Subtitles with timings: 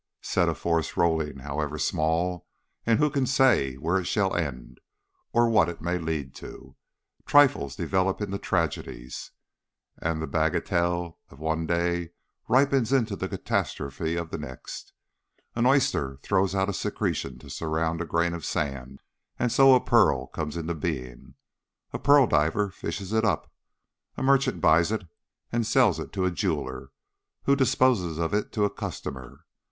[0.23, 2.47] Set a force rolling, however small;
[2.87, 4.79] and who can say where it shall end,
[5.31, 6.75] or what it may lead to!
[7.27, 9.29] Trifles develop into tragedies,
[9.99, 12.13] and the bagatelle of one day
[12.47, 14.91] ripens into the catastrophe of the next.
[15.55, 19.03] An oyster throws out a secretion to surround a grain of sand,
[19.37, 21.35] and so a pearl comes into being;
[21.93, 23.53] a pearl diver fishes it up,
[24.17, 25.03] a merchant buys it
[25.51, 26.89] and sells it to a jeweller,
[27.43, 29.45] who disposes of it to a customer.